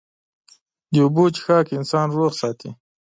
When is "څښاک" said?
1.35-1.67